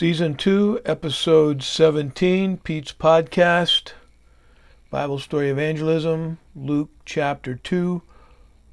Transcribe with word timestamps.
Season 0.00 0.34
2, 0.34 0.80
Episode 0.86 1.62
17, 1.62 2.56
Pete's 2.56 2.90
Podcast, 2.90 3.92
Bible 4.90 5.18
Story 5.18 5.50
Evangelism, 5.50 6.38
Luke 6.56 6.88
chapter 7.04 7.56
2, 7.56 8.00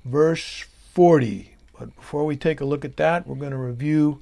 verse 0.06 0.64
40. 0.94 1.54
But 1.78 1.94
before 1.98 2.26
we 2.26 2.38
take 2.38 2.62
a 2.62 2.66
look 2.66 2.86
at 2.86 2.96
that, 2.96 3.28
we're 3.28 3.36
going 3.36 3.52
to 3.52 3.58
review 3.58 4.22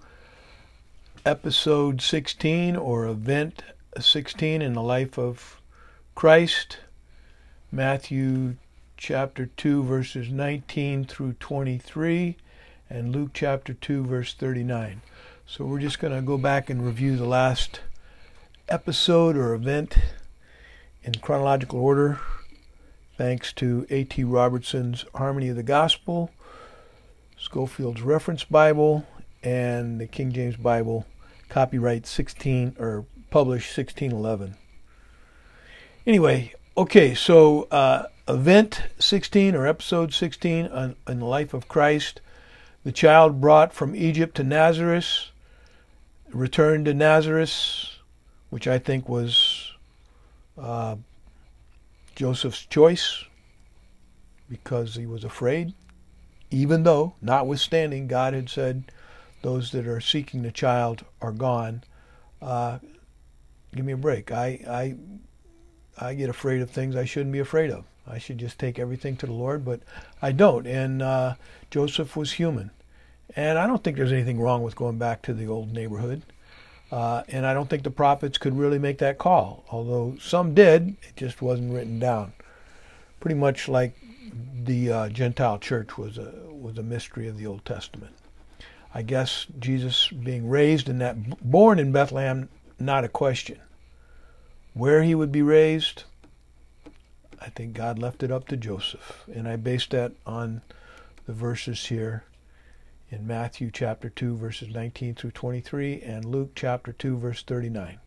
Episode 1.24 2.02
16 2.02 2.76
or 2.76 3.06
Event 3.06 3.62
16 4.00 4.64
in 4.64 4.74
the 4.74 4.82
life 4.82 5.20
of 5.20 5.62
Christ, 6.16 6.80
Matthew 7.72 8.56
chapter 8.98 9.46
2, 9.46 9.84
verses 9.84 10.32
19 10.32 11.06
through 11.06 11.34
23, 11.34 12.36
and 12.90 13.12
Luke 13.12 13.30
chapter 13.36 13.76
2, 13.76 14.06
verse 14.06 14.34
39. 14.34 15.04
So 15.48 15.64
we're 15.64 15.80
just 15.80 16.00
going 16.00 16.14
to 16.14 16.24
go 16.24 16.40
back 16.40 16.72
and 16.72 16.84
review 16.84 17.16
the 17.16 17.28
last 17.28 17.82
episode 18.68 19.38
or 19.38 19.54
event 19.54 19.96
in 21.04 21.14
chronological 21.16 21.80
order, 21.80 22.20
thanks 23.16 23.54
to 23.54 23.86
A.T. 23.92 24.24
Robertson's 24.24 25.06
Harmony 25.14 25.50
of 25.50 25.56
the 25.56 25.64
Gospel, 25.64 26.32
Scofield's 27.38 28.02
Reference 28.02 28.44
Bible, 28.44 29.06
and 29.44 30.02
the 30.02 30.08
King 30.08 30.32
James 30.32 30.58
Bible, 30.58 31.06
copyright 31.48 32.08
16 32.08 32.76
or 32.80 33.06
published 33.30 33.78
1611. 33.78 34.56
Anyway, 36.08 36.54
okay, 36.76 37.14
so 37.14 37.68
uh, 37.70 38.08
event 38.28 38.82
16 38.98 39.54
or 39.54 39.68
episode 39.68 40.12
16 40.12 40.66
on, 40.68 40.96
on 41.06 41.20
the 41.20 41.26
life 41.26 41.54
of 41.54 41.68
Christ, 41.68 42.20
the 42.84 42.92
child 42.92 43.40
brought 43.40 43.74
from 43.74 43.96
Egypt 43.96 44.36
to 44.38 44.44
Nazareth 44.44 45.30
returned 46.32 46.86
to 46.86 46.94
Nazareth, 46.94 47.90
which 48.50 48.68
I 48.68 48.80
think 48.80 49.08
was 49.08 49.72
uh, 50.58 50.96
Joseph's 52.16 52.66
choice 52.66 53.24
because 54.50 54.96
he 54.96 55.06
was 55.06 55.24
afraid, 55.24 55.74
even 56.52 56.84
though, 56.84 57.16
notwithstanding, 57.22 58.08
God 58.08 58.34
had 58.34 58.50
said, 58.50 58.92
those 59.42 59.72
that 59.72 59.88
are 59.88 60.02
seeking 60.02 60.42
the 60.42 60.52
child 60.52 61.06
are 61.22 61.32
gone. 61.32 61.84
Uh, 62.42 62.80
give 63.76 63.86
me 63.86 63.94
a 63.94 63.98
break. 63.98 64.32
I, 64.32 64.60
I, 64.68 64.96
I 66.04 66.14
get 66.14 66.30
afraid 66.30 66.62
of 66.62 66.70
things 66.70 66.96
I 66.96 67.06
shouldn't 67.06 67.34
be 67.34 67.40
afraid 67.40 67.72
of. 67.72 67.86
I 68.08 68.18
should 68.18 68.38
just 68.38 68.60
take 68.60 68.78
everything 68.80 69.18
to 69.18 69.26
the 69.26 69.34
Lord, 69.34 69.66
but 69.66 69.82
I 70.22 70.32
don't. 70.32 70.68
And 70.68 71.02
uh, 71.02 71.36
Joseph 71.72 72.16
was 72.16 72.34
human. 72.34 72.72
And 73.36 73.58
I 73.58 73.68
don't 73.68 73.84
think 73.84 73.98
there's 73.98 74.12
anything 74.12 74.40
wrong 74.40 74.64
with 74.64 74.76
going 74.76 74.98
back 74.98 75.22
to 75.24 75.34
the 75.34 75.48
old 75.48 75.72
neighborhood. 75.72 76.22
Uh, 76.92 77.24
and 77.28 77.46
I 77.46 77.54
don't 77.54 77.70
think 77.70 77.84
the 77.84 77.92
prophets 77.92 78.38
could 78.38 78.58
really 78.58 78.80
make 78.80 79.00
that 79.00 79.18
call, 79.18 79.66
although 79.72 80.16
some 80.22 80.54
did. 80.54 80.96
It 81.02 81.16
just 81.16 81.42
wasn't 81.42 81.74
written 81.74 82.00
down. 82.00 82.34
Pretty 83.20 83.36
much 83.36 83.68
like 83.68 83.98
the 84.64 84.92
uh, 84.92 85.10
Gentile 85.10 85.58
church 85.58 85.98
was 85.98 86.18
a 86.18 86.32
was 86.50 86.78
a 86.78 86.84
mystery 86.84 87.28
of 87.28 87.38
the 87.38 87.46
Old 87.46 87.66
Testament. 87.66 88.16
I 88.94 89.02
guess 89.02 89.46
Jesus 89.60 90.08
being 90.10 90.48
raised 90.48 90.88
in 90.88 91.00
that 91.00 91.42
born 91.42 91.80
in 91.80 91.92
Bethlehem, 91.92 92.50
not 92.80 93.04
a 93.04 93.10
question. 93.10 93.60
Where 94.74 95.04
he 95.04 95.16
would 95.16 95.32
be 95.32 95.42
raised, 95.42 96.04
I 97.42 97.50
think 97.50 97.74
God 97.74 98.00
left 98.00 98.24
it 98.24 98.32
up 98.32 98.48
to 98.48 98.58
Joseph, 98.58 99.26
and 99.34 99.48
I 99.48 99.56
based 99.58 99.92
that 99.92 100.14
on 100.26 100.62
the 101.26 101.34
verses 101.34 101.88
here 101.88 102.24
in 103.10 103.28
Matthew 103.28 103.70
chapter 103.72 104.10
2, 104.10 104.36
verses 104.36 104.70
19 104.70 105.16
through 105.16 105.32
23, 105.32 106.02
and 106.02 106.26
Luke 106.26 106.52
chapter 106.56 106.92
2, 106.92 107.18
verse 107.18 107.44
39. 107.44 108.00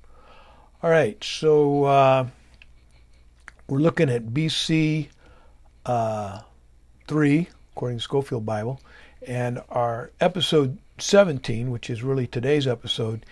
All 0.82 0.90
right, 0.90 1.22
so 1.22 1.84
uh, 1.84 2.26
we're 3.68 3.78
looking 3.78 4.10
at 4.10 4.26
BC 4.26 5.08
uh, 5.86 6.40
3, 7.06 7.48
according 7.72 7.98
to 7.98 8.02
Scofield 8.02 8.44
Bible, 8.44 8.80
and 9.26 9.60
our 9.68 10.10
episode 10.20 10.78
17, 10.98 11.70
which 11.70 11.90
is 11.90 12.02
really 12.02 12.26
today's 12.26 12.66
episode, 12.66 13.24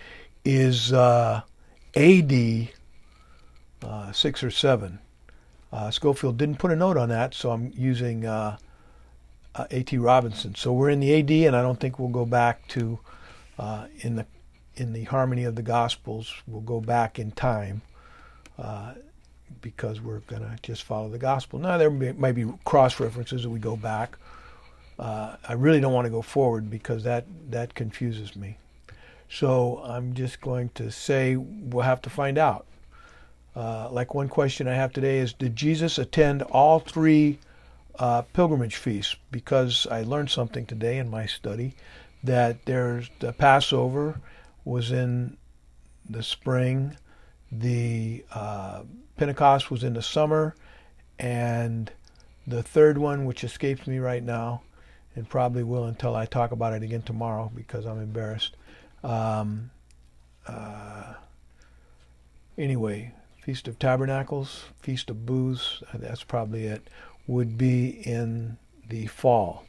is 0.45 0.93
uh, 0.93 1.41
AD 1.95 2.69
uh, 3.83 4.11
6 4.11 4.43
or 4.43 4.51
7. 4.51 4.99
Uh, 5.71 5.91
Scofield 5.91 6.37
didn't 6.37 6.59
put 6.59 6.71
a 6.71 6.75
note 6.75 6.97
on 6.97 7.09
that, 7.09 7.33
so 7.33 7.51
I'm 7.51 7.71
using 7.75 8.25
uh, 9.55 9.65
A.T. 9.71 9.97
Robinson. 9.97 10.55
So 10.55 10.73
we're 10.73 10.89
in 10.89 10.99
the 10.99 11.19
AD, 11.19 11.31
and 11.31 11.55
I 11.55 11.61
don't 11.61 11.79
think 11.79 11.99
we'll 11.99 12.09
go 12.09 12.25
back 12.25 12.67
to 12.69 12.99
uh, 13.57 13.87
in 13.99 14.15
the 14.15 14.25
in 14.75 14.93
the 14.93 15.05
harmony 15.05 15.43
of 15.43 15.55
the 15.55 15.61
Gospels. 15.61 16.33
We'll 16.47 16.61
go 16.61 16.79
back 16.79 17.19
in 17.19 17.31
time 17.31 17.81
uh, 18.59 18.93
because 19.61 19.99
we're 19.99 20.19
going 20.19 20.43
to 20.43 20.55
just 20.61 20.83
follow 20.83 21.09
the 21.09 21.17
Gospel. 21.17 21.59
Now 21.59 21.77
there 21.77 21.89
may, 21.89 22.11
might 22.11 22.33
be 22.33 22.45
cross 22.63 22.99
references 22.99 23.43
that 23.43 23.49
we 23.49 23.59
go 23.59 23.75
back. 23.75 24.17
Uh, 24.99 25.35
I 25.47 25.53
really 25.53 25.79
don't 25.79 25.93
want 25.93 26.05
to 26.05 26.11
go 26.11 26.21
forward 26.21 26.69
because 26.69 27.03
that 27.03 27.25
that 27.49 27.75
confuses 27.75 28.35
me. 28.35 28.57
So 29.29 29.81
I'm 29.83 30.13
just 30.13 30.41
going 30.41 30.69
to 30.75 30.91
say 30.91 31.35
we'll 31.35 31.83
have 31.83 32.01
to 32.03 32.09
find 32.09 32.37
out. 32.37 32.65
Uh, 33.55 33.89
like 33.91 34.13
one 34.13 34.29
question 34.29 34.67
I 34.67 34.75
have 34.75 34.93
today 34.93 35.17
is 35.17 35.33
Did 35.33 35.55
Jesus 35.55 35.97
attend 35.97 36.43
all 36.43 36.79
three 36.79 37.39
uh, 37.99 38.21
pilgrimage 38.33 38.75
feasts 38.75 39.15
because 39.31 39.87
I 39.89 40.03
learned 40.03 40.29
something 40.29 40.65
today 40.65 40.97
in 40.97 41.09
my 41.09 41.25
study 41.25 41.75
that 42.23 42.65
there's 42.65 43.09
the 43.19 43.33
Passover 43.33 44.19
was 44.65 44.91
in 44.91 45.37
the 46.09 46.23
spring, 46.23 46.97
the 47.51 48.23
uh, 48.33 48.83
Pentecost 49.17 49.71
was 49.71 49.83
in 49.83 49.93
the 49.93 50.01
summer, 50.01 50.55
and 51.19 51.91
the 52.45 52.63
third 52.63 52.97
one, 52.97 53.25
which 53.25 53.43
escapes 53.43 53.87
me 53.87 53.99
right 53.99 54.23
now, 54.23 54.61
and 55.15 55.27
probably 55.27 55.63
will 55.63 55.85
until 55.85 56.15
I 56.15 56.25
talk 56.25 56.51
about 56.51 56.73
it 56.73 56.83
again 56.83 57.01
tomorrow 57.01 57.51
because 57.55 57.85
I'm 57.85 57.99
embarrassed. 57.99 58.55
Um, 59.03 59.71
uh, 60.47 61.13
anyway, 62.57 63.13
Feast 63.41 63.67
of 63.67 63.79
Tabernacles, 63.79 64.65
Feast 64.81 65.09
of 65.09 65.25
Booths, 65.25 65.81
that's 65.93 66.23
probably 66.23 66.65
it 66.65 66.87
would 67.27 67.57
be 67.57 67.89
in 67.89 68.57
the 68.89 69.05
fall. 69.07 69.65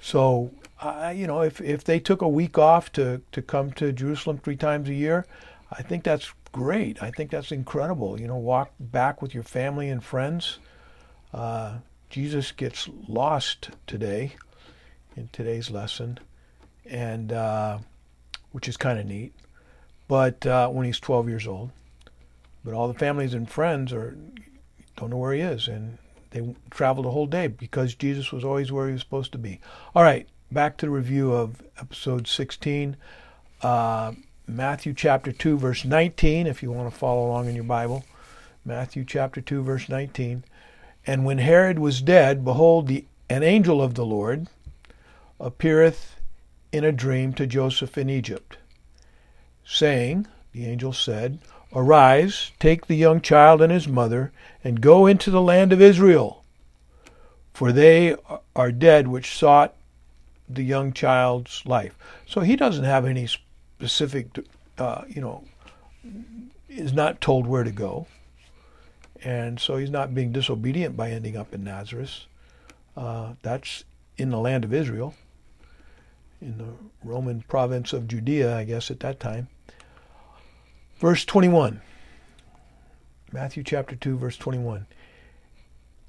So, 0.00 0.52
uh, 0.80 1.12
you 1.14 1.26
know, 1.26 1.42
if, 1.42 1.60
if 1.60 1.84
they 1.84 2.00
took 2.00 2.22
a 2.22 2.28
week 2.28 2.56
off 2.56 2.90
to, 2.92 3.20
to 3.32 3.42
come 3.42 3.72
to 3.72 3.92
Jerusalem 3.92 4.38
three 4.38 4.56
times 4.56 4.88
a 4.88 4.94
year, 4.94 5.26
I 5.70 5.82
think 5.82 6.04
that's 6.04 6.32
great. 6.52 7.02
I 7.02 7.10
think 7.10 7.30
that's 7.30 7.52
incredible. 7.52 8.20
You 8.20 8.28
know, 8.28 8.36
walk 8.36 8.72
back 8.78 9.20
with 9.20 9.34
your 9.34 9.42
family 9.42 9.88
and 9.88 10.02
friends. 10.02 10.58
Uh, 11.32 11.78
Jesus 12.08 12.52
gets 12.52 12.88
lost 13.08 13.70
today 13.86 14.34
in 15.16 15.28
today's 15.32 15.70
lesson, 15.70 16.18
and 16.84 17.32
uh, 17.32 17.78
which 18.52 18.68
is 18.68 18.76
kind 18.76 18.98
of 18.98 19.06
neat. 19.06 19.32
But 20.08 20.44
uh, 20.44 20.68
when 20.68 20.86
he's 20.86 20.98
12 20.98 21.28
years 21.28 21.46
old, 21.46 21.70
but 22.64 22.74
all 22.74 22.88
the 22.88 22.98
families 22.98 23.32
and 23.34 23.48
friends 23.48 23.92
are 23.92 24.16
don't 24.96 25.10
know 25.10 25.16
where 25.16 25.32
he 25.32 25.40
is, 25.40 25.68
and 25.68 25.98
they 26.30 26.54
traveled 26.70 27.06
a 27.06 27.10
whole 27.10 27.26
day 27.26 27.48
because 27.48 27.94
Jesus 27.94 28.32
was 28.32 28.44
always 28.44 28.70
where 28.70 28.86
he 28.86 28.92
was 28.92 29.02
supposed 29.02 29.32
to 29.32 29.38
be. 29.38 29.60
All 29.94 30.02
right, 30.02 30.28
back 30.50 30.76
to 30.78 30.86
the 30.86 30.90
review 30.90 31.32
of 31.32 31.62
episode 31.78 32.26
16. 32.26 32.96
Uh, 33.62 34.12
Matthew 34.46 34.94
chapter 34.94 35.32
2, 35.32 35.58
verse 35.58 35.84
19, 35.84 36.46
if 36.46 36.62
you 36.62 36.70
want 36.70 36.90
to 36.92 36.96
follow 36.96 37.26
along 37.26 37.48
in 37.48 37.54
your 37.54 37.64
Bible. 37.64 38.04
Matthew 38.64 39.04
chapter 39.04 39.40
2, 39.40 39.62
verse 39.62 39.88
19. 39.88 40.44
And 41.06 41.24
when 41.24 41.38
Herod 41.38 41.78
was 41.78 42.02
dead, 42.02 42.44
behold, 42.44 42.86
the, 42.86 43.04
an 43.28 43.42
angel 43.42 43.82
of 43.82 43.94
the 43.94 44.04
Lord 44.04 44.48
appeareth 45.38 46.16
in 46.72 46.84
a 46.84 46.92
dream 46.92 47.32
to 47.34 47.46
Joseph 47.46 47.96
in 47.96 48.10
Egypt, 48.10 48.58
saying, 49.64 50.26
The 50.52 50.66
angel 50.66 50.92
said, 50.92 51.38
Arise, 51.74 52.50
take 52.58 52.86
the 52.86 52.96
young 52.96 53.20
child 53.20 53.62
and 53.62 53.72
his 53.72 53.86
mother, 53.86 54.32
and 54.64 54.80
go 54.80 55.06
into 55.06 55.30
the 55.30 55.40
land 55.40 55.72
of 55.72 55.80
Israel. 55.80 56.44
For 57.52 57.72
they 57.72 58.16
are 58.56 58.72
dead 58.72 59.08
which 59.08 59.36
sought 59.36 59.74
the 60.48 60.62
young 60.62 60.92
child's 60.92 61.64
life. 61.64 61.96
So 62.26 62.40
he 62.40 62.56
doesn't 62.56 62.84
have 62.84 63.04
any 63.04 63.26
specific, 63.26 64.38
uh, 64.78 65.02
you 65.08 65.20
know, 65.20 65.44
is 66.68 66.92
not 66.92 67.20
told 67.20 67.46
where 67.46 67.64
to 67.64 67.70
go. 67.70 68.06
And 69.22 69.60
so 69.60 69.76
he's 69.76 69.90
not 69.90 70.14
being 70.14 70.32
disobedient 70.32 70.96
by 70.96 71.10
ending 71.10 71.36
up 71.36 71.52
in 71.52 71.62
Nazareth. 71.62 72.24
Uh, 72.96 73.34
that's 73.42 73.84
in 74.16 74.30
the 74.30 74.38
land 74.38 74.64
of 74.64 74.74
Israel, 74.74 75.14
in 76.40 76.58
the 76.58 76.72
Roman 77.04 77.42
province 77.42 77.92
of 77.92 78.08
Judea, 78.08 78.56
I 78.56 78.64
guess, 78.64 78.90
at 78.90 79.00
that 79.00 79.20
time. 79.20 79.48
Verse 81.00 81.24
21. 81.24 81.80
Matthew 83.32 83.62
chapter 83.62 83.96
2, 83.96 84.18
verse 84.18 84.36
21. 84.36 84.86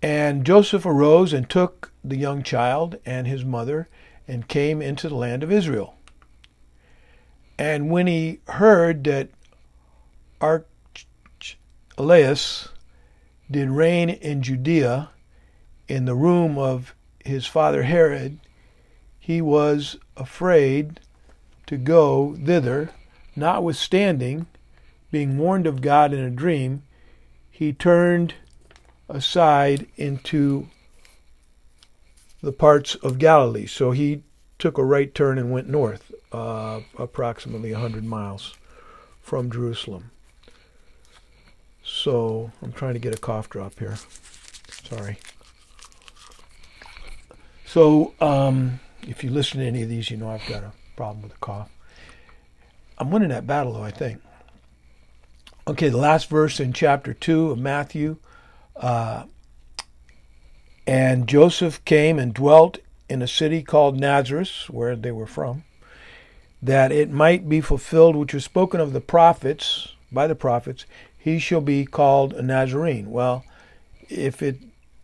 And 0.01 0.45
Joseph 0.45 0.85
arose 0.85 1.31
and 1.31 1.49
took 1.49 1.93
the 2.03 2.17
young 2.17 2.43
child 2.43 2.97
and 3.05 3.25
his 3.25 3.45
mother 3.45 3.87
and 4.27 4.49
came 4.49 4.81
into 4.81 5.07
the 5.07 5.15
land 5.15 5.43
of 5.43 5.51
Israel. 5.51 5.95
And 7.57 7.89
when 7.89 8.07
he 8.07 8.41
heard 8.49 9.05
that 9.05 9.29
Archelaus 10.41 10.67
did 13.49 13.69
reign 13.69 14.09
in 14.09 14.41
Judea 14.41 15.11
in 15.87 16.03
the 16.03 16.15
room 16.15 16.57
of 16.57 16.93
his 17.23 17.45
father 17.45 17.83
Herod, 17.83 18.39
he 19.17 19.41
was 19.41 19.95
afraid 20.17 20.99
to 21.67 21.77
go 21.77 22.35
thither, 22.35 22.89
notwithstanding 23.37 24.47
being 25.11 25.37
warned 25.37 25.67
of 25.67 25.81
God 25.81 26.13
in 26.13 26.19
a 26.19 26.29
dream, 26.29 26.83
he 27.49 27.73
turned 27.73 28.33
aside 29.09 29.85
into 29.97 30.67
the 32.41 32.51
parts 32.51 32.95
of 32.95 33.19
Galilee. 33.19 33.67
So 33.67 33.91
he 33.91 34.23
took 34.57 34.77
a 34.77 34.85
right 34.85 35.13
turn 35.13 35.37
and 35.37 35.51
went 35.51 35.69
north, 35.69 36.11
uh, 36.31 36.81
approximately 36.97 37.71
100 37.73 38.03
miles 38.03 38.55
from 39.21 39.51
Jerusalem. 39.51 40.11
So 41.83 42.51
I'm 42.61 42.71
trying 42.71 42.93
to 42.93 42.99
get 42.99 43.13
a 43.13 43.19
cough 43.19 43.49
drop 43.49 43.77
here. 43.79 43.97
Sorry. 44.83 45.17
So 47.65 48.13
um, 48.19 48.79
if 49.07 49.23
you 49.23 49.29
listen 49.29 49.59
to 49.59 49.65
any 49.65 49.81
of 49.81 49.89
these, 49.89 50.09
you 50.09 50.17
know 50.17 50.29
I've 50.29 50.45
got 50.47 50.63
a 50.63 50.71
problem 50.95 51.23
with 51.23 51.33
a 51.33 51.39
cough. 51.39 51.69
I'm 52.97 53.09
winning 53.09 53.29
that 53.29 53.47
battle, 53.47 53.73
though, 53.73 53.83
I 53.83 53.91
think. 53.91 54.21
Okay, 55.67 55.89
the 55.89 55.97
last 55.97 56.27
verse 56.27 56.59
in 56.59 56.73
chapter 56.73 57.13
2 57.13 57.51
of 57.51 57.59
Matthew. 57.59 58.17
Uh, 58.75 59.25
and 60.87 61.27
Joseph 61.27 61.85
came 61.85 62.17
and 62.17 62.33
dwelt 62.33 62.79
in 63.07 63.21
a 63.21 63.27
city 63.27 63.61
called 63.61 63.99
Nazareth, 63.99 64.69
where 64.69 64.95
they 64.95 65.11
were 65.11 65.27
from, 65.27 65.63
that 66.63 66.91
it 66.91 67.11
might 67.11 67.47
be 67.47 67.61
fulfilled 67.61 68.15
which 68.15 68.33
was 68.33 68.43
spoken 68.43 68.79
of 68.79 68.91
the 68.91 69.01
prophets, 69.01 69.93
by 70.11 70.25
the 70.25 70.35
prophets, 70.35 70.85
he 71.15 71.37
shall 71.37 71.61
be 71.61 71.85
called 71.85 72.33
a 72.33 72.41
Nazarene. 72.41 73.11
Well, 73.11 73.45
if 74.09 74.41
it 74.41 74.57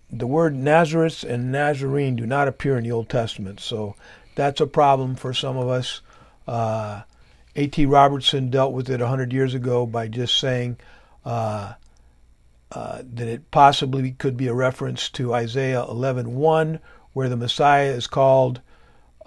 the 0.10 0.28
word 0.28 0.56
Nazareth 0.56 1.24
and 1.24 1.52
Nazarene 1.52 2.16
do 2.16 2.26
not 2.26 2.48
appear 2.48 2.78
in 2.78 2.84
the 2.84 2.92
Old 2.92 3.10
Testament, 3.10 3.60
so 3.60 3.96
that's 4.36 4.62
a 4.62 4.68
problem 4.68 5.16
for 5.16 5.34
some 5.34 5.58
of 5.58 5.68
us. 5.68 6.02
Uh, 6.48 7.02
A.T. 7.58 7.86
Robertson 7.88 8.50
dealt 8.50 8.72
with 8.72 8.90
it 8.90 9.00
100 9.00 9.34
years 9.34 9.54
ago 9.54 9.86
by 9.86 10.08
just 10.08 10.40
saying 10.40 10.78
uh, 11.26 11.74
uh, 12.72 13.02
that 13.14 13.28
it 13.28 13.50
possibly 13.52 14.12
could 14.12 14.38
be 14.38 14.48
a 14.48 14.54
reference 14.54 15.10
to 15.10 15.34
Isaiah 15.34 15.84
11:1, 15.84 16.80
where 17.14 17.28
the 17.28 17.36
Messiah 17.36 17.90
is 17.90 18.08
called 18.08 18.62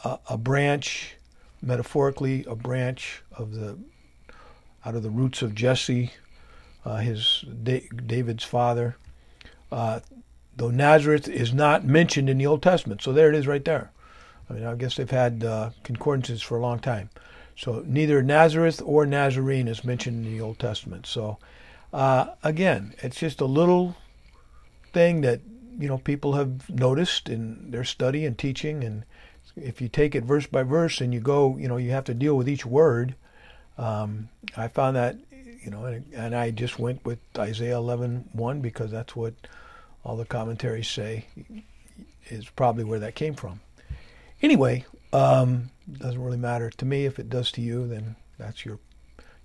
a 0.05 0.39
branch, 0.39 1.17
metaphorically 1.61 2.45
a 2.45 2.55
branch 2.55 3.23
of 3.33 3.55
the 3.55 3.79
out 4.85 4.95
of 4.95 5.03
the 5.03 5.11
roots 5.11 5.43
of 5.43 5.55
Jesse, 5.55 6.13
uh, 6.85 6.97
his 6.97 7.45
David's 7.63 8.45
father. 8.45 8.97
Uh, 9.71 10.01
though 10.57 10.71
Nazareth 10.71 11.29
is 11.29 11.53
not 11.53 11.85
mentioned 11.85 12.31
in 12.31 12.39
the 12.39 12.47
Old 12.47 12.63
Testament, 12.63 13.03
so 13.03 13.13
there 13.13 13.29
it 13.29 13.35
is 13.35 13.47
right 13.47 13.65
there. 13.65 13.91
I 14.49 14.55
mean, 14.55 14.65
I 14.65 14.75
guess 14.75 14.97
they've 14.97 15.11
had 15.11 15.45
uh, 15.45 15.71
concordances 15.83 16.43
for 16.43 16.57
a 16.57 16.61
long 16.61 16.79
time. 16.79 17.11
So 17.61 17.85
neither 17.87 18.23
Nazareth 18.23 18.81
or 18.83 19.05
Nazarene 19.05 19.69
is 19.69 19.85
mentioned 19.85 20.25
in 20.25 20.33
the 20.33 20.41
Old 20.41 20.59
Testament. 20.59 21.05
So 21.05 21.37
uh, 21.93 22.29
again, 22.43 22.95
it's 23.03 23.21
just 23.21 23.43
a 23.43 23.45
little 23.45 23.97
thing 24.95 25.21
that 25.21 25.43
you 25.79 25.87
know 25.87 25.99
people 25.99 26.33
have 26.33 26.71
noticed 26.71 27.29
in 27.29 27.71
their 27.71 27.85
study 27.85 28.25
and 28.25 28.39
teaching, 28.39 28.83
and 28.83 29.05
if 29.57 29.83
you 29.83 29.89
take 29.89 30.15
it 30.15 30.25
verse 30.25 30.47
by 30.47 30.63
verse 30.63 31.03
and 31.03 31.13
you 31.13 31.21
go, 31.21 31.59
you 31.59 31.69
know, 31.69 31.77
you 31.77 31.91
have 31.91 32.05
to 32.05 32.15
deal 32.15 32.35
with 32.35 32.49
each 32.49 32.65
word. 32.65 33.15
Um, 33.77 34.31
I 34.57 34.69
found 34.69 34.97
that 34.97 35.19
you 35.63 35.71
know, 35.71 35.85
and, 35.85 36.07
and 36.15 36.35
I 36.35 36.53
just 36.53 36.79
went 36.79 37.05
with 37.05 37.19
Isaiah 37.37 37.77
11:1 37.77 38.63
because 38.63 38.91
that's 38.91 39.15
what 39.15 39.35
all 40.03 40.17
the 40.17 40.25
commentaries 40.25 40.89
say 40.89 41.27
is 42.29 42.49
probably 42.49 42.85
where 42.85 43.01
that 43.01 43.15
came 43.15 43.35
from. 43.35 43.61
Anyway, 44.41 44.87
um, 45.13 45.69
doesn't 45.99 46.23
really 46.23 46.37
matter 46.39 46.71
to 46.71 46.85
me. 46.85 47.05
If 47.05 47.19
it 47.19 47.29
does 47.29 47.51
to 47.53 47.61
you, 47.61 47.87
then 47.87 48.17
that's 48.39 48.65
your 48.65 48.79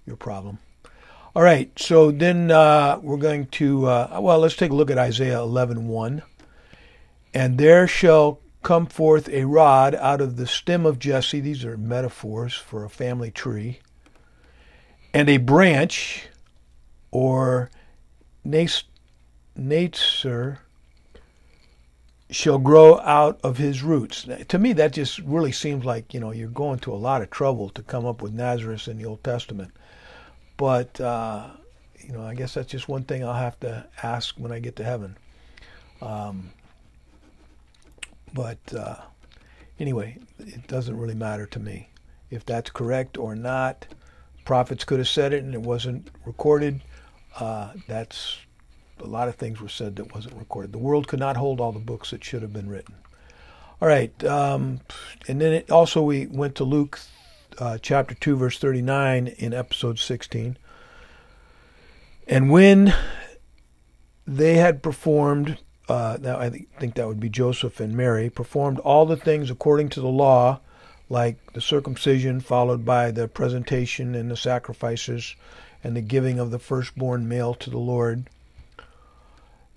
your 0.05 0.15
problem. 0.15 0.59
All 1.35 1.43
right, 1.43 1.71
so 1.77 2.11
then 2.11 2.49
uh, 2.51 2.99
we're 3.01 3.17
going 3.17 3.47
to 3.47 3.87
uh, 3.87 4.19
well, 4.21 4.39
let's 4.39 4.55
take 4.55 4.71
a 4.71 4.75
look 4.75 4.91
at 4.91 4.97
Isaiah 4.97 5.39
11:1. 5.39 6.21
And 7.33 7.57
there 7.57 7.87
shall 7.87 8.39
come 8.63 8.85
forth 8.85 9.27
a 9.29 9.45
rod 9.45 9.93
out 9.95 10.21
of 10.21 10.37
the 10.37 10.47
stem 10.47 10.85
of 10.85 10.99
Jesse. 10.99 11.41
These 11.41 11.65
are 11.65 11.77
metaphors 11.77 12.53
for 12.53 12.85
a 12.85 12.89
family 12.89 13.31
tree 13.31 13.79
and 15.13 15.29
a 15.29 15.37
branch 15.37 16.27
or 17.11 17.71
nature 19.55 20.59
shall 22.29 22.57
grow 22.57 22.99
out 22.99 23.39
of 23.43 23.57
his 23.57 23.83
roots. 23.83 24.27
To 24.47 24.57
me, 24.57 24.73
that 24.73 24.93
just 24.93 25.19
really 25.19 25.51
seems 25.51 25.85
like 25.85 26.13
you 26.13 26.19
know 26.19 26.31
you're 26.31 26.47
going 26.49 26.79
to 26.79 26.93
a 26.93 26.95
lot 26.95 27.21
of 27.21 27.29
trouble 27.29 27.69
to 27.69 27.83
come 27.83 28.05
up 28.05 28.21
with 28.21 28.33
Nazareth 28.33 28.87
in 28.87 28.97
the 28.97 29.05
Old 29.05 29.23
Testament. 29.23 29.71
But 30.57 30.99
uh, 30.99 31.47
you 31.99 32.13
know, 32.13 32.23
I 32.23 32.35
guess 32.35 32.53
that's 32.53 32.71
just 32.71 32.87
one 32.87 33.03
thing 33.03 33.23
I'll 33.23 33.33
have 33.33 33.59
to 33.61 33.85
ask 34.03 34.35
when 34.37 34.51
I 34.51 34.59
get 34.59 34.75
to 34.77 34.83
heaven. 34.83 35.17
Um, 36.01 36.51
but 38.33 38.73
uh, 38.73 38.97
anyway, 39.79 40.17
it 40.39 40.67
doesn't 40.67 40.97
really 40.97 41.15
matter 41.15 41.45
to 41.47 41.59
me 41.59 41.89
if 42.29 42.45
that's 42.45 42.69
correct 42.69 43.17
or 43.17 43.35
not 43.35 43.87
prophets 44.45 44.83
could 44.83 44.99
have 44.99 45.09
said 45.09 45.33
it 45.33 45.43
and 45.43 45.53
it 45.53 45.61
wasn't 45.61 46.09
recorded. 46.23 46.81
Uh, 47.37 47.73
that's 47.87 48.37
a 48.99 49.07
lot 49.07 49.27
of 49.27 49.35
things 49.35 49.59
were 49.59 49.69
said 49.69 49.95
that 49.95 50.13
wasn't 50.13 50.35
recorded. 50.35 50.71
The 50.71 50.77
world 50.77 51.07
could 51.07 51.19
not 51.19 51.37
hold 51.37 51.59
all 51.59 51.71
the 51.71 51.79
books 51.79 52.11
that 52.11 52.23
should 52.23 52.41
have 52.41 52.53
been 52.53 52.69
written. 52.69 52.95
All 53.81 53.87
right, 53.87 54.23
um, 54.23 54.79
and 55.27 55.41
then 55.41 55.53
it, 55.53 55.71
also 55.71 56.01
we 56.01 56.27
went 56.27 56.55
to 56.55 56.63
Luke 56.63 56.99
uh, 57.59 57.77
chapter 57.81 58.15
two, 58.15 58.35
verse 58.37 58.57
thirty-nine 58.57 59.27
in 59.27 59.53
episode 59.53 59.99
sixteen. 59.99 60.57
And 62.27 62.49
when 62.49 62.93
they 64.25 64.55
had 64.55 64.81
performed, 64.81 65.59
uh, 65.87 66.17
now 66.19 66.39
I 66.39 66.49
think 66.79 66.95
that 66.95 67.07
would 67.07 67.19
be 67.19 67.29
Joseph 67.29 67.79
and 67.79 67.95
Mary, 67.95 68.29
performed 68.29 68.79
all 68.79 69.05
the 69.05 69.17
things 69.17 69.51
according 69.51 69.89
to 69.89 70.01
the 70.01 70.07
law 70.07 70.59
like 71.07 71.53
the 71.53 71.61
circumcision 71.61 72.39
followed 72.39 72.83
by 72.83 73.11
the 73.11 73.27
presentation 73.27 74.15
and 74.15 74.31
the 74.31 74.37
sacrifices 74.37 75.35
and 75.83 75.95
the 75.95 76.01
giving 76.01 76.39
of 76.39 76.49
the 76.49 76.57
firstborn 76.57 77.27
male 77.27 77.53
to 77.53 77.69
the 77.69 77.77
Lord, 77.77 78.27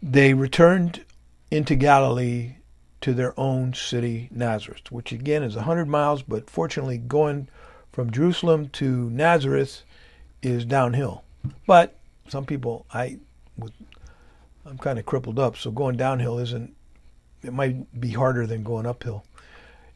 they 0.03 0.35
returned 0.35 1.05
into 1.51 1.75
Galilee 1.75 2.55
to 3.01 3.15
their 3.15 3.39
own 3.39 3.75
city, 3.75 4.29
Nazareth, 4.31 4.91
which 4.91 5.13
again 5.13 5.43
is 5.43 5.55
a 5.55 5.59
100 5.59 5.87
miles, 5.87 6.23
but 6.23 6.51
fortunately, 6.51 6.99
going 6.99 7.49
from 7.93 8.11
Jerusalem 8.11 8.69
to 8.71 9.11
Nazareth 9.11 9.83
is 10.43 10.65
downhill. 10.65 11.25
But 11.67 11.97
some 12.29 12.45
people, 12.45 12.87
I, 12.93 13.19
I'm 14.67 14.79
kind 14.79 14.99
of 14.99 15.07
crippled 15.07 15.39
up, 15.39 15.57
so 15.57 15.71
going 15.71 15.97
downhill 15.97 16.39
isn't, 16.39 16.75
it 17.43 17.53
might 17.53 18.01
be 18.01 18.11
harder 18.11 18.47
than 18.47 18.63
going 18.63 18.87
uphill. 18.87 19.25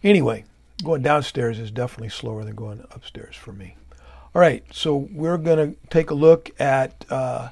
Anyway, 0.02 0.44
going 0.82 1.02
downstairs 1.02 1.58
is 1.58 1.70
definitely 1.70 2.08
slower 2.08 2.44
than 2.44 2.54
going 2.54 2.84
upstairs 2.92 3.36
for 3.36 3.52
me. 3.52 3.76
All 4.34 4.40
right, 4.40 4.64
so 4.72 5.08
we're 5.12 5.38
going 5.38 5.74
to 5.74 5.78
take 5.90 6.10
a 6.10 6.14
look 6.14 6.50
at 6.58 7.04
uh, 7.10 7.50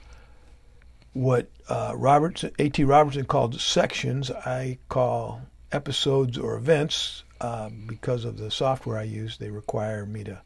what 1.13 1.51
uh, 1.69 1.93
Robertson, 1.97 2.53
A.T. 2.59 2.85
Robertson 2.85 3.25
called 3.25 3.61
sections. 3.61 4.31
I 4.31 4.79
call 4.89 5.43
episodes 5.73 6.39
or 6.39 6.57
events 6.57 7.25
uh, 7.41 7.71
because 7.87 8.25
of 8.25 8.39
the 8.39 8.51
software 8.51 8.99
I 8.99 9.05
use. 9.05 9.39
They 9.39 9.51
require 9.51 10.07
me 10.07 10.25
to 10.25 10.41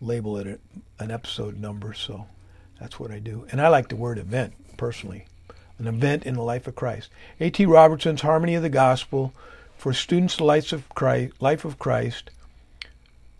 label 0.00 0.38
it 0.38 0.60
an 0.98 1.10
episode 1.10 1.58
number, 1.58 1.92
so 1.92 2.26
that's 2.80 2.98
what 2.98 3.10
I 3.10 3.18
do. 3.18 3.46
And 3.50 3.60
I 3.60 3.68
like 3.68 3.88
the 3.88 3.96
word 3.96 4.18
event 4.18 4.54
personally, 4.76 5.26
an 5.78 5.86
event 5.86 6.24
in 6.24 6.34
the 6.34 6.42
life 6.42 6.66
of 6.66 6.74
Christ. 6.74 7.10
A.T. 7.40 7.66
Robertson's 7.66 8.22
Harmony 8.22 8.54
of 8.54 8.62
the 8.62 8.68
Gospel 8.68 9.32
for 9.76 9.92
Students 9.92 10.40
Life 10.40 10.72
of 10.72 10.88
Christ, 10.94 11.40
Life 11.40 11.64
of 11.64 11.78
Christ 11.78 12.30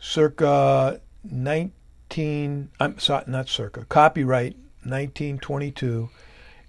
circa 0.03 1.01
19, 1.25 2.71
I'm 2.81 2.99
sorry, 2.99 3.25
not 3.29 3.49
circa, 3.49 3.85
copyright 3.87 4.55
1922, 4.83 6.11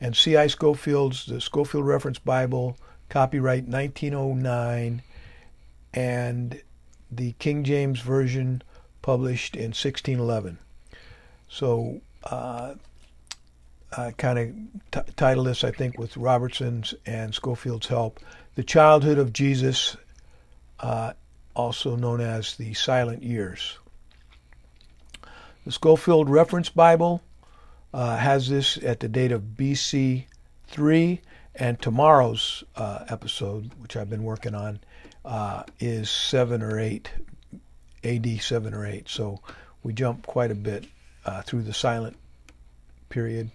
and 0.03 0.17
C.I. 0.17 0.48
Scofield's 0.48 1.25
the 1.25 1.39
Scofield 1.39 1.86
Reference 1.86 2.19
Bible, 2.19 2.75
copyright 3.07 3.69
1909, 3.69 5.01
and 5.93 6.62
the 7.10 7.31
King 7.39 7.63
James 7.63 8.01
Version 8.01 8.62
published 9.01 9.55
in 9.55 9.67
1611. 9.67 10.60
So 11.48 12.01
uh, 12.25 12.74
I 13.95 14.12
kind 14.12 14.39
of 14.91 15.05
t- 15.05 15.13
title 15.15 15.45
this, 15.45 15.63
I 15.63 15.72
think, 15.72 15.98
with 15.98 16.17
Robertson's 16.17 16.93
and 17.05 17.33
Scofield's 17.33 17.88
help, 17.88 18.19
the 18.55 18.63
childhood 18.63 19.17
of 19.17 19.31
Jesus, 19.31 19.95
uh, 20.81 21.13
also 21.55 21.95
known 21.95 22.19
as 22.19 22.57
the 22.57 22.74
silent 22.74 23.24
years. 23.24 23.77
The 25.63 25.72
Scofield 25.72 26.29
Reference 26.29 26.67
Bible 26.67 27.22
uh, 27.93 28.17
has 28.17 28.50
this 28.50 28.77
at 28.77 29.00
the 29.00 29.07
date 29.07 29.31
of 29.31 29.41
BC 29.55 30.25
3, 30.67 31.21
and 31.55 31.79
tomorrow's 31.79 32.63
uh, 32.75 33.05
episode, 33.09 33.71
which 33.79 33.95
I've 33.95 34.09
been 34.09 34.23
working 34.23 34.55
on, 34.55 34.79
uh, 35.23 35.63
is 35.79 36.09
7 36.09 36.62
or 36.63 36.79
8, 36.79 37.09
AD 38.03 38.41
7 38.41 38.73
or 38.73 38.85
8. 38.85 39.07
So 39.07 39.39
we 39.83 39.93
jump 39.93 40.25
quite 40.25 40.51
a 40.51 40.55
bit 40.55 40.85
uh, 41.25 41.43
through 41.43 41.62
the 41.62 41.73
silent 41.73 42.17
period, 43.09 43.51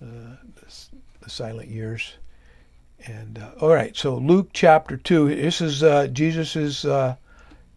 uh, 0.00 0.36
the, 0.54 0.86
the, 1.22 1.30
silent 1.30 1.68
years. 1.68 2.12
And 3.06 3.38
uh, 3.38 3.50
all 3.60 3.74
right, 3.74 3.96
so 3.96 4.16
Luke 4.16 4.50
chapter 4.52 4.96
2, 4.96 5.34
this 5.34 5.60
is 5.60 5.82
uh, 5.82 6.06
Jesus' 6.06 6.86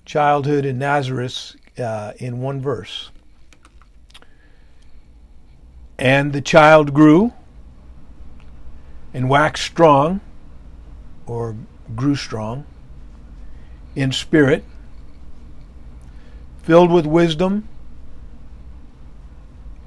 childhood 0.05 0.65
in 0.65 0.77
Nazareth 0.77 1.55
in 1.77 2.39
one 2.39 2.61
verse. 2.61 3.09
And 6.01 6.33
the 6.33 6.41
child 6.41 6.95
grew 6.95 7.31
and 9.13 9.29
waxed 9.29 9.63
strong, 9.63 10.19
or 11.27 11.55
grew 11.95 12.15
strong, 12.15 12.65
in 13.95 14.11
spirit, 14.11 14.65
filled 16.63 16.89
with 16.89 17.05
wisdom, 17.05 17.67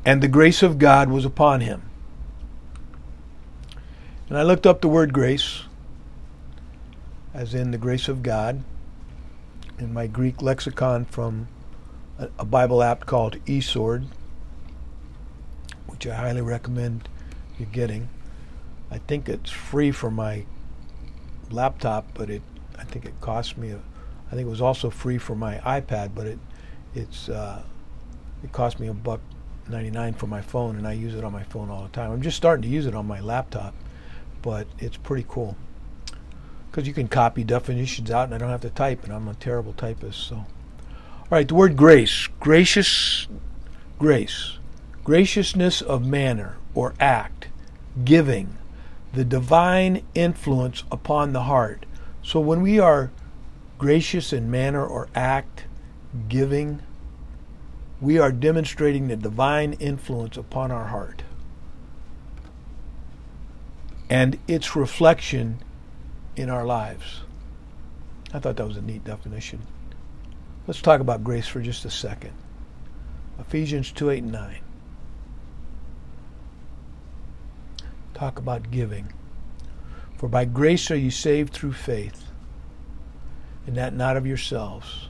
and 0.04 0.23
the 0.23 0.28
grace 0.28 0.62
of 0.62 0.78
God 0.78 1.11
was 1.11 1.25
upon 1.25 1.62
him. 1.62 1.83
And 4.28 4.38
I 4.38 4.44
looked 4.44 4.68
up 4.68 4.83
the 4.83 4.88
word 4.88 5.12
grace, 5.12 5.64
as 7.35 7.54
in 7.54 7.73
the 7.73 7.78
grace 7.78 8.06
of 8.06 8.23
God, 8.23 8.62
in 9.80 9.92
my 9.92 10.06
Greek 10.06 10.40
lexicon 10.40 11.06
from 11.06 11.49
a 12.38 12.44
Bible 12.44 12.85
app 12.85 13.04
called 13.04 13.44
eSword 13.47 14.06
which 15.94 16.08
I 16.08 16.14
highly 16.16 16.40
recommend 16.40 17.08
you 17.56 17.66
getting. 17.66 18.08
I 18.90 18.98
think 18.98 19.28
it's 19.28 19.50
free 19.50 19.92
for 19.92 20.10
my 20.10 20.44
laptop, 21.52 22.06
but 22.14 22.28
it 22.28 22.42
I 22.76 22.82
think 22.82 23.04
it 23.04 23.14
cost 23.20 23.56
me 23.56 23.70
a, 23.70 23.78
I 24.26 24.30
think 24.30 24.46
it 24.46 24.50
was 24.50 24.60
also 24.60 24.90
free 24.90 25.18
for 25.18 25.36
my 25.36 25.58
iPad, 25.58 26.10
but 26.12 26.26
it 26.26 26.38
it's 26.96 27.28
uh, 27.28 27.62
it 28.42 28.50
cost 28.50 28.80
me 28.80 28.88
a 28.88 28.92
buck 28.92 29.20
99 29.68 30.14
for 30.14 30.26
my 30.26 30.40
phone, 30.40 30.76
and 30.76 30.86
I 30.86 30.94
use 30.94 31.14
it 31.14 31.22
on 31.22 31.32
my 31.32 31.44
phone 31.44 31.70
all 31.70 31.84
the 31.84 31.88
time. 31.90 32.10
I'm 32.10 32.22
just 32.22 32.36
starting 32.36 32.62
to 32.62 32.68
use 32.68 32.86
it 32.86 32.94
on 32.96 33.06
my 33.06 33.20
laptop, 33.20 33.72
but 34.42 34.66
it's 34.80 34.96
pretty 34.96 35.24
cool 35.28 35.56
because 36.70 36.88
you 36.88 36.92
can 36.92 37.06
copy 37.06 37.44
definitions 37.44 38.10
out, 38.10 38.24
and 38.24 38.34
I 38.34 38.38
don't 38.38 38.50
have 38.50 38.62
to 38.62 38.70
type, 38.70 39.04
and 39.04 39.12
I'm 39.12 39.28
a 39.28 39.34
terrible 39.34 39.74
typist. 39.74 40.26
So, 40.26 40.34
all 40.34 40.46
right, 41.30 41.46
the 41.46 41.54
word 41.54 41.76
grace, 41.76 42.28
gracious 42.40 43.28
grace 43.96 44.53
graciousness 45.04 45.82
of 45.82 46.04
manner 46.04 46.56
or 46.75 46.94
act, 46.99 47.49
giving, 48.04 48.56
the 49.12 49.25
divine 49.25 50.02
influence 50.14 50.82
upon 50.90 51.32
the 51.32 51.42
heart. 51.42 51.87
So 52.23 52.40
when 52.40 52.62
we 52.62 52.80
are 52.80 53.12
gracious 53.78 54.32
in 54.32 54.50
manner 54.50 54.84
or 54.84 55.08
act, 55.14 55.64
giving, 56.28 56.82
we 58.00 58.18
are 58.18 58.32
demonstrating 58.32 59.08
the 59.08 59.16
divine 59.16 59.75
influence 59.75 60.37
upon 60.37 60.70
our 60.70 60.87
heart 60.87 61.23
and 64.08 64.38
its 64.49 64.75
reflection 64.75 65.58
in 66.37 66.50
our 66.50 66.64
lives. 66.64 67.20
I 68.32 68.38
thought 68.38 68.56
that 68.56 68.66
was 68.66 68.76
a 68.76 68.82
neat 68.82 69.04
definition. 69.04 69.61
Let's 70.66 70.82
talk 70.82 71.00
about 71.00 71.23
grace 71.23 71.46
for 71.46 71.61
just 71.61 71.84
a 71.84 71.90
second. 71.90 72.32
Ephesians 73.38 73.92
2 73.92 74.11
8 74.11 74.23
and 74.23 74.32
9. 74.32 74.63
Talk 78.14 78.38
about 78.38 78.71
giving. 78.71 79.12
For 80.16 80.28
by 80.28 80.44
grace 80.44 80.90
are 80.90 80.97
you 80.97 81.11
saved 81.11 81.52
through 81.52 81.73
faith, 81.73 82.30
and 83.66 83.76
that 83.76 83.94
not 83.94 84.16
of 84.16 84.26
yourselves. 84.26 85.09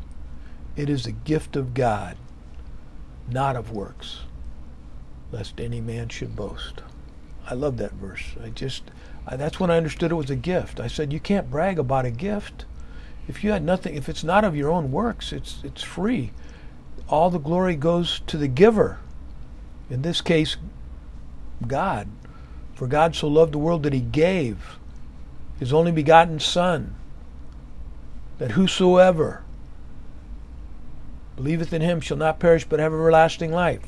It 0.77 0.89
is 0.89 1.05
the 1.05 1.13
gift 1.13 1.55
of 1.55 1.75
God, 1.75 2.17
not 3.31 3.55
of 3.55 3.71
works, 3.71 4.21
lest 5.31 5.61
any 5.61 5.81
man 5.81 6.09
should 6.09 6.35
boast. 6.35 6.83
I 7.47 7.55
love 7.55 7.77
that 7.77 7.93
verse. 7.93 8.25
I 8.43 8.49
just, 8.49 8.91
I, 9.27 9.37
that's 9.37 9.61
when 9.61 9.71
I 9.71 9.77
understood 9.77 10.11
it 10.11 10.17
was 10.17 10.31
a 10.31 10.37
gift. 10.37 10.81
I 10.81 10.89
said, 10.89 11.13
you 11.13 11.21
can't 11.21 11.51
brag 11.51 11.79
about 11.79 12.07
a 12.07 12.11
gift. 12.11 12.65
If 13.29 13.45
you 13.45 13.53
had 13.53 13.63
nothing, 13.63 13.95
if 13.95 14.09
it's 14.09 14.25
not 14.25 14.45
of 14.45 14.57
your 14.57 14.71
own 14.71 14.91
works, 14.91 15.33
it's, 15.33 15.61
it's 15.63 15.83
free. 15.83 16.33
All 17.09 17.31
the 17.31 17.39
glory 17.39 17.77
goes 17.77 18.21
to 18.27 18.37
the 18.37 18.49
giver. 18.49 18.99
In 19.91 20.03
this 20.03 20.21
case, 20.21 20.57
God. 21.67 22.09
For 22.75 22.89
God 22.89 23.15
so 23.15 23.29
loved 23.29 23.53
the 23.53 23.59
world 23.59 23.85
that 23.85 23.93
he 23.93 24.01
gave 24.01 24.79
his 25.59 25.73
only 25.73 25.93
begotten 25.93 26.41
Son, 26.41 26.97
that 28.39 28.53
whosoever 28.53 29.45
believeth 31.37 31.73
in 31.73 31.83
him 31.83 32.01
shall 32.01 32.17
not 32.17 32.41
perish 32.41 32.65
but 32.65 32.81
have 32.81 32.93
everlasting 32.93 33.53
life. 33.53 33.87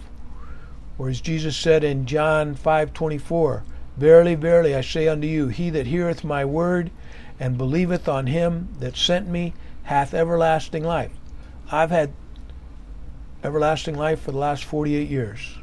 Or 0.99 1.09
as 1.09 1.21
Jesus 1.21 1.57
said 1.57 1.83
in 1.83 2.07
John 2.07 2.55
5:24, 2.55 3.63
Verily, 3.97 4.35
verily, 4.35 4.75
I 4.75 4.83
say 4.83 5.09
unto 5.09 5.27
you, 5.27 5.49
he 5.49 5.71
that 5.71 5.87
heareth 5.87 6.23
my 6.23 6.45
word 6.45 6.91
and 7.41 7.59
believeth 7.59 8.09
on 8.09 8.27
him 8.27 8.69
that 8.79 8.97
sent 8.97 9.27
me 9.29 9.55
hath 9.85 10.15
everlasting 10.15 10.85
life. 10.85 11.13
I've 11.73 11.91
had 11.91 12.13
everlasting 13.43 13.97
life 13.97 14.21
for 14.21 14.33
the 14.33 14.39
last 14.39 14.65
48 14.65 15.09
years 15.09 15.59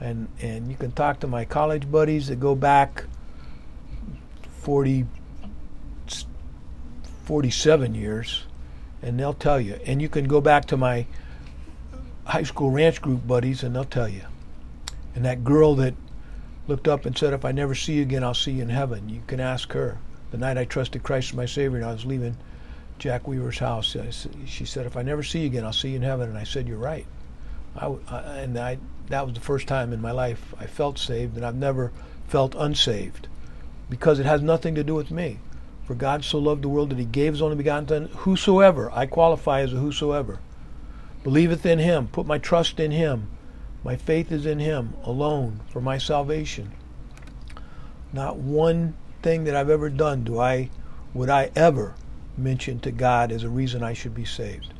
and 0.00 0.28
and 0.40 0.70
you 0.70 0.76
can 0.76 0.92
talk 0.92 1.20
to 1.20 1.26
my 1.26 1.44
college 1.44 1.90
buddies 1.90 2.28
that 2.28 2.38
go 2.38 2.54
back 2.54 3.04
40 4.60 5.06
47 7.24 7.94
years 7.94 8.44
and 9.02 9.20
they'll 9.20 9.34
tell 9.34 9.60
you. 9.60 9.78
And 9.84 10.00
you 10.00 10.08
can 10.08 10.26
go 10.26 10.40
back 10.40 10.64
to 10.66 10.76
my 10.76 11.06
high 12.24 12.42
school 12.42 12.70
ranch 12.70 13.02
group 13.02 13.26
buddies 13.26 13.62
and 13.62 13.74
they'll 13.74 13.84
tell 13.84 14.08
you. 14.08 14.22
And 15.14 15.24
that 15.24 15.44
girl 15.44 15.74
that 15.76 15.94
looked 16.66 16.88
up 16.88 17.06
and 17.06 17.16
said 17.16 17.32
if 17.32 17.44
I 17.44 17.52
never 17.52 17.74
see 17.74 17.94
you 17.94 18.02
again 18.02 18.24
I'll 18.24 18.34
see 18.34 18.52
you 18.52 18.62
in 18.62 18.68
heaven. 18.68 19.08
You 19.08 19.22
can 19.26 19.40
ask 19.40 19.72
her. 19.72 19.98
The 20.30 20.38
night 20.38 20.58
I 20.58 20.64
trusted 20.64 21.02
Christ 21.02 21.30
as 21.30 21.36
my 21.36 21.46
savior 21.46 21.78
and 21.78 21.86
I 21.86 21.92
was 21.92 22.04
leaving 22.04 22.36
Jack 22.98 23.28
Weaver's 23.28 23.58
house 23.58 23.96
she 24.46 24.64
said 24.64 24.86
if 24.86 24.96
I 24.96 25.02
never 25.02 25.22
see 25.22 25.40
you 25.40 25.46
again 25.46 25.64
I'll 25.64 25.72
see 25.72 25.90
you 25.90 25.96
in 25.96 26.02
heaven. 26.02 26.28
And 26.28 26.38
I 26.38 26.44
said 26.44 26.66
you're 26.66 26.78
right. 26.78 27.06
I, 27.76 27.94
I, 28.08 28.18
and 28.38 28.58
I, 28.58 28.78
that 29.08 29.24
was 29.24 29.34
the 29.34 29.40
first 29.40 29.66
time 29.66 29.92
in 29.92 30.00
my 30.00 30.10
life 30.10 30.54
I 30.58 30.66
felt 30.66 30.98
saved, 30.98 31.36
and 31.36 31.44
I've 31.44 31.54
never 31.54 31.92
felt 32.26 32.54
unsaved 32.54 33.26
because 33.88 34.18
it 34.18 34.26
has 34.26 34.42
nothing 34.42 34.74
to 34.74 34.84
do 34.84 34.94
with 34.94 35.10
me. 35.10 35.38
For 35.84 35.94
God 35.94 36.24
so 36.24 36.38
loved 36.38 36.62
the 36.62 36.68
world 36.68 36.90
that 36.90 36.98
he 36.98 37.06
gave 37.06 37.32
his 37.32 37.40
only 37.40 37.56
begotten 37.56 37.88
Son, 37.88 38.08
whosoever, 38.18 38.90
I 38.92 39.06
qualify 39.06 39.60
as 39.60 39.72
a 39.72 39.76
whosoever, 39.76 40.40
believeth 41.24 41.64
in 41.64 41.78
him, 41.78 42.08
put 42.08 42.26
my 42.26 42.36
trust 42.36 42.78
in 42.78 42.90
him, 42.90 43.30
my 43.82 43.96
faith 43.96 44.30
is 44.30 44.44
in 44.44 44.58
him 44.58 44.92
alone 45.04 45.60
for 45.68 45.80
my 45.80 45.96
salvation. 45.96 46.72
Not 48.12 48.36
one 48.36 48.94
thing 49.22 49.44
that 49.44 49.56
I've 49.56 49.70
ever 49.70 49.88
done 49.88 50.24
do 50.24 50.38
I 50.38 50.68
would 51.14 51.30
I 51.30 51.50
ever 51.56 51.94
mention 52.36 52.80
to 52.80 52.90
God 52.90 53.32
as 53.32 53.42
a 53.42 53.48
reason 53.48 53.82
I 53.82 53.94
should 53.94 54.14
be 54.14 54.24
saved 54.24 54.74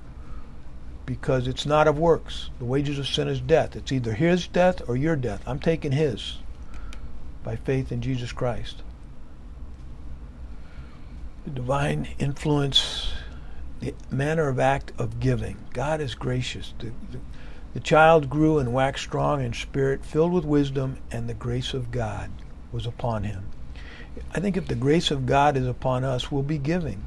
because 1.08 1.48
it's 1.48 1.64
not 1.64 1.88
of 1.88 1.98
works. 1.98 2.50
The 2.58 2.66
wages 2.66 2.98
of 2.98 3.08
sin 3.08 3.28
is 3.28 3.40
death. 3.40 3.74
It's 3.74 3.90
either 3.90 4.12
his 4.12 4.46
death 4.46 4.86
or 4.86 4.94
your 4.94 5.16
death. 5.16 5.42
I'm 5.46 5.58
taking 5.58 5.92
his 5.92 6.36
by 7.42 7.56
faith 7.56 7.90
in 7.90 8.02
Jesus 8.02 8.30
Christ. 8.30 8.82
The 11.46 11.50
divine 11.50 12.08
influence, 12.18 13.10
the 13.80 13.94
manner 14.10 14.48
of 14.48 14.60
act 14.60 14.92
of 14.98 15.18
giving. 15.18 15.56
God 15.72 16.02
is 16.02 16.14
gracious. 16.14 16.74
The, 16.78 16.92
the, 17.10 17.20
the 17.72 17.80
child 17.80 18.28
grew 18.28 18.58
and 18.58 18.74
waxed 18.74 19.04
strong 19.04 19.42
in 19.42 19.54
spirit, 19.54 20.04
filled 20.04 20.34
with 20.34 20.44
wisdom, 20.44 20.98
and 21.10 21.26
the 21.26 21.32
grace 21.32 21.72
of 21.72 21.90
God 21.90 22.30
was 22.70 22.84
upon 22.84 23.24
him. 23.24 23.48
I 24.34 24.40
think 24.40 24.58
if 24.58 24.68
the 24.68 24.74
grace 24.74 25.10
of 25.10 25.24
God 25.24 25.56
is 25.56 25.66
upon 25.66 26.04
us, 26.04 26.30
we'll 26.30 26.42
be 26.42 26.58
giving 26.58 27.02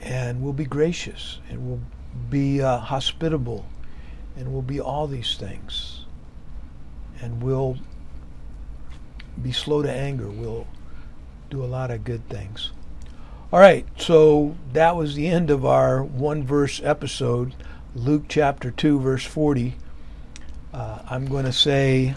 and 0.00 0.40
we'll 0.40 0.54
be 0.54 0.64
gracious 0.64 1.40
and 1.50 1.68
we'll 1.68 1.80
be 2.28 2.62
uh, 2.62 2.78
hospitable, 2.78 3.66
and 4.36 4.52
we'll 4.52 4.62
be 4.62 4.80
all 4.80 5.06
these 5.06 5.36
things. 5.36 6.04
And 7.20 7.42
we'll 7.42 7.78
be 9.42 9.52
slow 9.52 9.82
to 9.82 9.90
anger. 9.90 10.28
We'll 10.28 10.66
do 11.50 11.62
a 11.62 11.66
lot 11.66 11.90
of 11.90 12.04
good 12.04 12.28
things. 12.28 12.72
All 13.52 13.58
right, 13.58 13.86
so 13.98 14.56
that 14.72 14.94
was 14.94 15.16
the 15.16 15.26
end 15.26 15.50
of 15.50 15.64
our 15.64 16.04
one 16.04 16.44
verse 16.44 16.80
episode, 16.84 17.54
Luke 17.94 18.24
chapter 18.28 18.70
2, 18.70 19.00
verse 19.00 19.24
40. 19.24 19.74
Uh, 20.72 21.00
I'm 21.10 21.26
going 21.26 21.46
to 21.46 21.52
say 21.52 22.14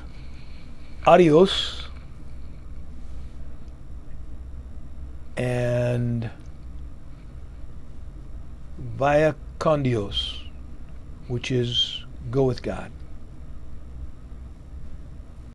adios 1.07 1.87
and 5.35 6.29
via 8.77 9.33
con 9.63 9.81
Dios, 9.81 10.41
which 11.29 11.49
is 11.49 12.03
Go 12.29 12.43
with 12.43 12.61
God. 12.61 12.91